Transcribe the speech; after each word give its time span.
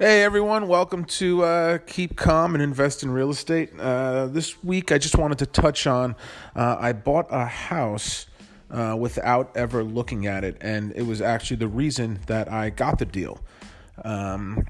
Hey 0.00 0.22
everyone, 0.22 0.66
welcome 0.66 1.04
to 1.04 1.44
uh, 1.44 1.76
Keep 1.86 2.16
Calm 2.16 2.54
and 2.54 2.62
Invest 2.62 3.02
in 3.02 3.10
Real 3.10 3.28
Estate. 3.28 3.78
Uh, 3.78 4.28
this 4.28 4.64
week 4.64 4.92
I 4.92 4.96
just 4.96 5.18
wanted 5.18 5.36
to 5.40 5.44
touch 5.44 5.86
on 5.86 6.16
uh, 6.56 6.78
I 6.80 6.94
bought 6.94 7.26
a 7.28 7.44
house 7.44 8.24
uh, 8.70 8.96
without 8.98 9.54
ever 9.54 9.84
looking 9.84 10.26
at 10.26 10.42
it, 10.42 10.56
and 10.62 10.94
it 10.96 11.02
was 11.02 11.20
actually 11.20 11.58
the 11.58 11.68
reason 11.68 12.18
that 12.28 12.50
I 12.50 12.70
got 12.70 12.98
the 12.98 13.04
deal. 13.04 13.40
Um, 14.02 14.66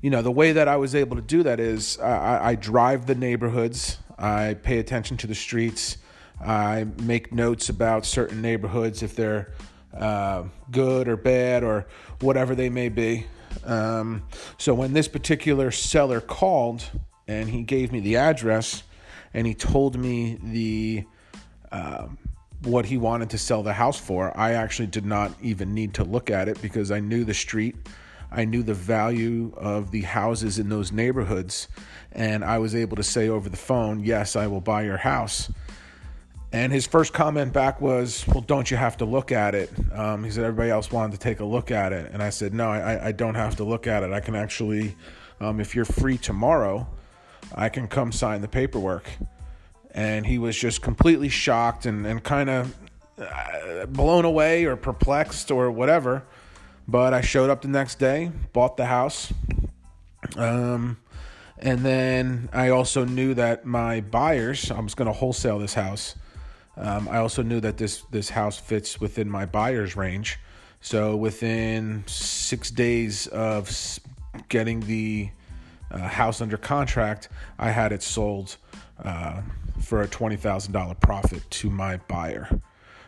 you 0.00 0.08
know, 0.08 0.22
the 0.22 0.32
way 0.32 0.52
that 0.52 0.68
I 0.68 0.76
was 0.76 0.94
able 0.94 1.16
to 1.16 1.22
do 1.22 1.42
that 1.42 1.60
is 1.60 1.98
I, 1.98 2.52
I 2.52 2.54
drive 2.54 3.04
the 3.04 3.14
neighborhoods, 3.14 3.98
I 4.18 4.54
pay 4.54 4.78
attention 4.78 5.18
to 5.18 5.26
the 5.26 5.34
streets, 5.34 5.98
I 6.42 6.86
make 7.02 7.30
notes 7.30 7.68
about 7.68 8.06
certain 8.06 8.40
neighborhoods 8.40 9.02
if 9.02 9.14
they're 9.16 9.52
uh, 9.94 10.44
good 10.70 11.08
or 11.08 11.18
bad 11.18 11.62
or 11.62 11.86
whatever 12.20 12.54
they 12.54 12.70
may 12.70 12.88
be. 12.88 13.26
Um, 13.64 14.22
so 14.58 14.74
when 14.74 14.92
this 14.92 15.08
particular 15.08 15.70
seller 15.70 16.20
called 16.20 16.84
and 17.26 17.48
he 17.48 17.62
gave 17.62 17.92
me 17.92 18.00
the 18.00 18.16
address 18.16 18.82
and 19.32 19.46
he 19.46 19.54
told 19.54 19.98
me 19.98 20.38
the 20.42 21.04
uh, 21.72 22.06
what 22.62 22.86
he 22.86 22.96
wanted 22.96 23.30
to 23.30 23.38
sell 23.38 23.62
the 23.62 23.72
house 23.72 23.98
for, 23.98 24.36
I 24.36 24.52
actually 24.52 24.86
did 24.86 25.04
not 25.04 25.32
even 25.42 25.74
need 25.74 25.94
to 25.94 26.04
look 26.04 26.30
at 26.30 26.48
it 26.48 26.60
because 26.62 26.90
I 26.90 27.00
knew 27.00 27.24
the 27.24 27.34
street. 27.34 27.76
I 28.30 28.44
knew 28.44 28.62
the 28.62 28.74
value 28.74 29.52
of 29.56 29.90
the 29.90 30.02
houses 30.02 30.58
in 30.58 30.68
those 30.68 30.90
neighborhoods, 30.90 31.68
and 32.10 32.44
I 32.44 32.58
was 32.58 32.74
able 32.74 32.96
to 32.96 33.02
say 33.02 33.28
over 33.28 33.48
the 33.48 33.56
phone, 33.56 34.00
Yes, 34.00 34.34
I 34.34 34.48
will 34.48 34.60
buy 34.60 34.82
your 34.82 34.96
house. 34.96 35.50
And 36.54 36.72
his 36.72 36.86
first 36.86 37.12
comment 37.12 37.52
back 37.52 37.80
was, 37.80 38.24
Well, 38.28 38.40
don't 38.40 38.70
you 38.70 38.76
have 38.76 38.96
to 38.98 39.04
look 39.04 39.32
at 39.32 39.56
it? 39.56 39.72
Um, 39.92 40.22
he 40.22 40.30
said, 40.30 40.44
Everybody 40.44 40.70
else 40.70 40.92
wanted 40.92 41.10
to 41.14 41.18
take 41.18 41.40
a 41.40 41.44
look 41.44 41.72
at 41.72 41.92
it. 41.92 42.12
And 42.12 42.22
I 42.22 42.30
said, 42.30 42.54
No, 42.54 42.70
I, 42.70 43.08
I 43.08 43.10
don't 43.12 43.34
have 43.34 43.56
to 43.56 43.64
look 43.64 43.88
at 43.88 44.04
it. 44.04 44.12
I 44.12 44.20
can 44.20 44.36
actually, 44.36 44.94
um, 45.40 45.58
if 45.58 45.74
you're 45.74 45.84
free 45.84 46.16
tomorrow, 46.16 46.86
I 47.56 47.68
can 47.70 47.88
come 47.88 48.12
sign 48.12 48.40
the 48.40 48.46
paperwork. 48.46 49.10
And 49.90 50.24
he 50.24 50.38
was 50.38 50.56
just 50.56 50.80
completely 50.80 51.28
shocked 51.28 51.86
and, 51.86 52.06
and 52.06 52.22
kind 52.22 52.48
of 52.48 52.76
uh, 53.18 53.86
blown 53.86 54.24
away 54.24 54.64
or 54.64 54.76
perplexed 54.76 55.50
or 55.50 55.72
whatever. 55.72 56.22
But 56.86 57.14
I 57.14 57.20
showed 57.20 57.50
up 57.50 57.62
the 57.62 57.68
next 57.68 57.98
day, 57.98 58.30
bought 58.52 58.76
the 58.76 58.86
house. 58.86 59.32
Um, 60.36 60.98
and 61.58 61.80
then 61.80 62.48
I 62.52 62.68
also 62.68 63.04
knew 63.04 63.34
that 63.34 63.66
my 63.66 64.02
buyers, 64.02 64.70
I 64.70 64.78
was 64.78 64.94
going 64.94 65.06
to 65.06 65.12
wholesale 65.12 65.58
this 65.58 65.74
house 65.74 66.14
um, 66.76 67.08
I 67.08 67.18
also 67.18 67.42
knew 67.42 67.60
that 67.60 67.76
this 67.76 68.02
this 68.10 68.30
house 68.30 68.58
fits 68.58 69.00
within 69.00 69.28
my 69.28 69.46
buyer's 69.46 69.96
range. 69.96 70.38
So 70.80 71.16
within 71.16 72.04
six 72.06 72.70
days 72.70 73.26
of 73.28 73.70
getting 74.48 74.80
the 74.80 75.30
uh, 75.90 75.98
house 75.98 76.40
under 76.40 76.56
contract, 76.56 77.28
I 77.58 77.70
had 77.70 77.92
it 77.92 78.02
sold 78.02 78.56
uh, 79.02 79.40
for 79.80 80.02
a 80.02 80.08
twenty 80.08 80.36
thousand 80.36 80.72
dollar 80.72 80.94
profit 80.94 81.42
to 81.50 81.70
my 81.70 81.96
buyer. 82.08 82.60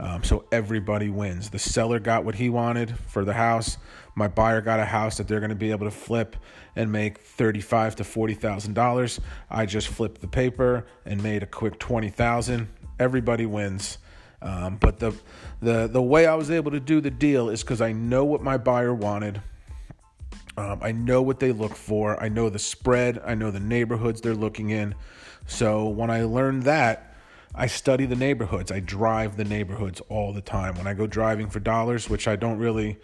Um, 0.00 0.22
so 0.22 0.44
everybody 0.52 1.10
wins. 1.10 1.50
The 1.50 1.58
seller 1.58 1.98
got 1.98 2.24
what 2.24 2.36
he 2.36 2.50
wanted 2.50 2.96
for 3.08 3.24
the 3.24 3.32
house. 3.32 3.78
My 4.14 4.28
buyer 4.28 4.60
got 4.60 4.78
a 4.78 4.84
house 4.84 5.16
that 5.16 5.26
they're 5.26 5.40
going 5.40 5.50
to 5.50 5.56
be 5.56 5.72
able 5.72 5.86
to 5.86 5.94
flip 5.94 6.36
and 6.76 6.92
make 6.92 7.18
thirty-five 7.18 7.96
to 7.96 8.04
forty 8.04 8.34
thousand 8.34 8.74
dollars. 8.74 9.20
I 9.50 9.66
just 9.66 9.88
flipped 9.88 10.20
the 10.20 10.28
paper 10.28 10.86
and 11.04 11.20
made 11.22 11.42
a 11.42 11.46
quick 11.46 11.78
twenty 11.80 12.10
thousand 12.10 12.68
everybody 12.98 13.46
wins. 13.46 13.98
Um, 14.40 14.76
but 14.76 14.98
the 14.98 15.14
the 15.60 15.88
the 15.88 16.02
way 16.02 16.26
I 16.26 16.34
was 16.34 16.50
able 16.50 16.70
to 16.70 16.80
do 16.80 17.00
the 17.00 17.10
deal 17.10 17.48
is 17.48 17.62
because 17.62 17.80
I 17.80 17.92
know 17.92 18.24
what 18.24 18.42
my 18.42 18.56
buyer 18.56 18.94
wanted. 18.94 19.40
Um, 20.56 20.80
I 20.82 20.92
know 20.92 21.22
what 21.22 21.40
they 21.40 21.52
look 21.52 21.76
for. 21.76 22.20
I 22.22 22.28
know 22.28 22.48
the 22.48 22.58
spread. 22.58 23.20
I 23.24 23.34
know 23.34 23.50
the 23.50 23.60
neighborhoods 23.60 24.20
they're 24.20 24.34
looking 24.34 24.70
in. 24.70 24.94
So 25.46 25.88
when 25.88 26.10
I 26.10 26.24
learned 26.24 26.64
that, 26.64 27.14
I 27.54 27.66
study 27.68 28.06
the 28.06 28.16
neighborhoods. 28.16 28.70
I 28.70 28.80
drive 28.80 29.36
the 29.36 29.44
neighborhoods 29.44 30.00
all 30.08 30.32
the 30.32 30.40
time. 30.40 30.76
When 30.76 30.86
I 30.86 30.94
go 30.94 31.06
driving 31.06 31.48
for 31.48 31.60
dollars, 31.60 32.10
which 32.10 32.28
I 32.28 32.36
don't 32.36 32.58
really 32.58 32.98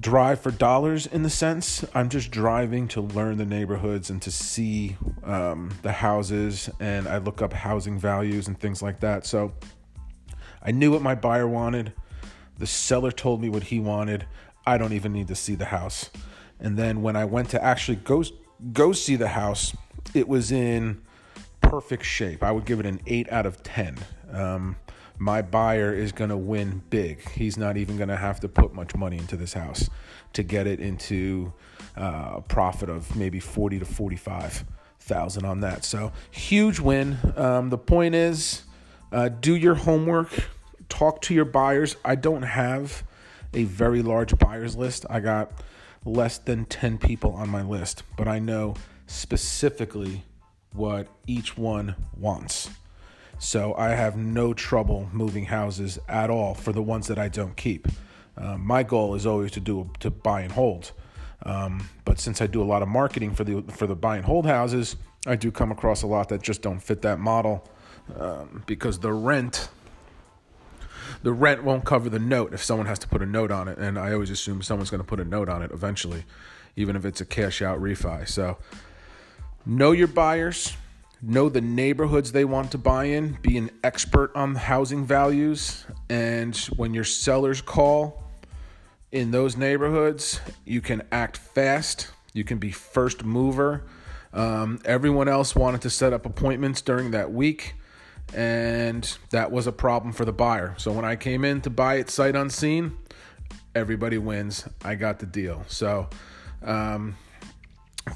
drive 0.00 0.40
for 0.40 0.50
dollars 0.50 1.06
in 1.06 1.22
the 1.22 1.30
sense. 1.30 1.84
I'm 1.94 2.08
just 2.08 2.30
driving 2.30 2.88
to 2.88 3.02
learn 3.02 3.36
the 3.36 3.44
neighborhoods 3.44 4.08
and 4.10 4.20
to 4.22 4.30
see 4.30 4.96
um, 5.22 5.70
the 5.82 5.92
houses, 5.92 6.70
and 6.80 7.06
I 7.06 7.18
look 7.18 7.42
up 7.42 7.52
housing 7.52 7.98
values 7.98 8.48
and 8.48 8.58
things 8.58 8.82
like 8.82 9.00
that. 9.00 9.26
So 9.26 9.52
I 10.62 10.72
knew 10.72 10.90
what 10.90 11.02
my 11.02 11.14
buyer 11.14 11.46
wanted. 11.46 11.92
The 12.58 12.66
seller 12.66 13.12
told 13.12 13.40
me 13.40 13.48
what 13.48 13.64
he 13.64 13.78
wanted. 13.80 14.26
I 14.66 14.78
don't 14.78 14.92
even 14.92 15.12
need 15.12 15.28
to 15.28 15.34
see 15.34 15.54
the 15.54 15.66
house. 15.66 16.10
And 16.58 16.76
then 16.76 17.02
when 17.02 17.16
I 17.16 17.24
went 17.24 17.50
to 17.50 17.62
actually 17.62 17.96
go 17.96 18.24
go 18.72 18.92
see 18.92 19.16
the 19.16 19.28
house, 19.28 19.74
it 20.14 20.28
was 20.28 20.52
in 20.52 21.02
perfect 21.60 22.04
shape. 22.04 22.42
I 22.42 22.52
would 22.52 22.66
give 22.66 22.80
it 22.80 22.86
an 22.86 23.00
eight 23.06 23.30
out 23.32 23.46
of 23.46 23.62
ten. 23.62 23.96
Um, 24.32 24.76
my 25.20 25.42
buyer 25.42 25.92
is 25.92 26.12
going 26.12 26.30
to 26.30 26.36
win 26.36 26.82
big. 26.88 27.28
He's 27.28 27.58
not 27.58 27.76
even 27.76 27.98
going 27.98 28.08
to 28.08 28.16
have 28.16 28.40
to 28.40 28.48
put 28.48 28.72
much 28.72 28.96
money 28.96 29.18
into 29.18 29.36
this 29.36 29.52
house 29.52 29.90
to 30.32 30.42
get 30.42 30.66
it 30.66 30.80
into 30.80 31.52
uh, 31.94 32.32
a 32.36 32.40
profit 32.40 32.88
of 32.88 33.14
maybe 33.14 33.38
40 33.38 33.80
to 33.80 33.84
45 33.84 34.64
thousand 34.98 35.44
on 35.44 35.60
that. 35.60 35.84
So 35.84 36.12
huge 36.30 36.80
win. 36.80 37.18
Um, 37.36 37.68
the 37.68 37.76
point 37.76 38.14
is, 38.14 38.62
uh, 39.12 39.28
do 39.28 39.54
your 39.54 39.74
homework, 39.74 40.48
talk 40.88 41.20
to 41.22 41.34
your 41.34 41.44
buyers. 41.44 41.96
I 42.02 42.14
don't 42.14 42.42
have 42.42 43.02
a 43.52 43.64
very 43.64 44.00
large 44.00 44.38
buyers 44.38 44.74
list. 44.74 45.04
I 45.10 45.20
got 45.20 45.52
less 46.04 46.38
than 46.38 46.64
10 46.64 46.96
people 46.96 47.32
on 47.32 47.50
my 47.50 47.62
list, 47.62 48.04
but 48.16 48.26
I 48.26 48.38
know 48.38 48.74
specifically 49.06 50.22
what 50.72 51.08
each 51.26 51.58
one 51.58 51.94
wants. 52.16 52.70
So 53.40 53.74
I 53.74 53.88
have 53.88 54.18
no 54.18 54.52
trouble 54.52 55.08
moving 55.12 55.46
houses 55.46 55.98
at 56.06 56.28
all 56.28 56.52
for 56.52 56.72
the 56.72 56.82
ones 56.82 57.06
that 57.06 57.18
I 57.18 57.28
don't 57.28 57.56
keep. 57.56 57.88
Um, 58.36 58.64
my 58.66 58.82
goal 58.82 59.14
is 59.14 59.24
always 59.24 59.50
to 59.52 59.60
do 59.60 59.90
to 60.00 60.10
buy 60.10 60.42
and 60.42 60.52
hold. 60.52 60.92
Um, 61.44 61.88
but 62.04 62.20
since 62.20 62.42
I 62.42 62.46
do 62.46 62.62
a 62.62 62.64
lot 62.64 62.82
of 62.82 62.88
marketing 62.88 63.34
for 63.34 63.44
the 63.44 63.62
for 63.72 63.86
the 63.86 63.96
buy 63.96 64.16
and 64.16 64.26
hold 64.26 64.44
houses, 64.44 64.96
I 65.26 65.36
do 65.36 65.50
come 65.50 65.72
across 65.72 66.02
a 66.02 66.06
lot 66.06 66.28
that 66.28 66.42
just 66.42 66.60
don't 66.60 66.80
fit 66.80 67.00
that 67.00 67.18
model 67.18 67.66
um, 68.18 68.62
because 68.66 68.98
the 68.98 69.12
rent 69.12 69.70
the 71.22 71.32
rent 71.32 71.64
won't 71.64 71.86
cover 71.86 72.10
the 72.10 72.18
note 72.18 72.52
if 72.52 72.62
someone 72.62 72.86
has 72.86 72.98
to 73.00 73.08
put 73.08 73.22
a 73.22 73.26
note 73.26 73.50
on 73.50 73.68
it, 73.68 73.78
and 73.78 73.98
I 73.98 74.12
always 74.12 74.28
assume 74.30 74.60
someone's 74.60 74.90
going 74.90 75.02
to 75.02 75.08
put 75.08 75.18
a 75.18 75.24
note 75.24 75.48
on 75.48 75.62
it 75.62 75.70
eventually, 75.72 76.24
even 76.76 76.94
if 76.94 77.06
it's 77.06 77.22
a 77.22 77.26
cash 77.26 77.62
out 77.62 77.80
refi. 77.80 78.28
So 78.28 78.58
know 79.64 79.92
your 79.92 80.08
buyers 80.08 80.76
know 81.22 81.48
the 81.48 81.60
neighborhoods 81.60 82.32
they 82.32 82.44
want 82.44 82.70
to 82.72 82.78
buy 82.78 83.04
in, 83.04 83.38
be 83.42 83.58
an 83.58 83.70
expert 83.84 84.32
on 84.34 84.54
housing 84.54 85.04
values, 85.04 85.84
and 86.08 86.56
when 86.76 86.94
your 86.94 87.04
sellers 87.04 87.60
call 87.60 88.22
in 89.12 89.30
those 89.30 89.56
neighborhoods, 89.56 90.40
you 90.64 90.80
can 90.80 91.02
act 91.12 91.36
fast. 91.36 92.08
You 92.32 92.44
can 92.44 92.58
be 92.58 92.70
first 92.70 93.24
mover. 93.24 93.84
Um, 94.32 94.80
everyone 94.84 95.28
else 95.28 95.54
wanted 95.56 95.82
to 95.82 95.90
set 95.90 96.12
up 96.12 96.24
appointments 96.26 96.80
during 96.80 97.10
that 97.10 97.32
week, 97.32 97.74
and 98.32 99.16
that 99.30 99.50
was 99.50 99.66
a 99.66 99.72
problem 99.72 100.12
for 100.12 100.24
the 100.24 100.32
buyer. 100.32 100.74
So 100.78 100.92
when 100.92 101.04
I 101.04 101.16
came 101.16 101.44
in 101.44 101.60
to 101.62 101.70
buy 101.70 101.96
it 101.96 102.08
sight 102.08 102.36
unseen, 102.36 102.96
everybody 103.74 104.18
wins. 104.18 104.68
I 104.84 104.94
got 104.94 105.18
the 105.18 105.26
deal. 105.26 105.64
So 105.66 106.08
um, 106.62 107.16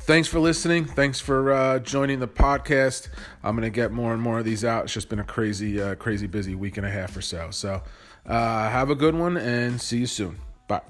thanks 0.04 0.28
for 0.28 0.38
listening. 0.38 0.84
Thanks 0.84 1.18
for 1.18 1.52
uh, 1.52 1.78
joining 1.78 2.20
the 2.20 2.28
podcast. 2.28 3.08
I'm 3.42 3.56
gonna 3.56 3.70
get 3.70 3.90
more 3.90 4.12
and 4.12 4.20
more 4.20 4.38
of 4.38 4.44
these 4.44 4.64
out. 4.64 4.84
It's 4.84 4.92
just 4.92 5.08
been 5.08 5.18
a 5.18 5.24
crazy, 5.24 5.80
uh, 5.80 5.94
crazy 5.94 6.26
busy 6.26 6.54
week 6.54 6.76
and 6.76 6.86
a 6.86 6.90
half 6.90 7.16
or 7.16 7.22
so. 7.22 7.50
So 7.50 7.82
uh, 8.26 8.68
have 8.70 8.90
a 8.90 8.94
good 8.94 9.14
one 9.14 9.36
and 9.36 9.80
see 9.80 9.98
you 9.98 10.06
soon. 10.06 10.38
Bye. 10.68 10.82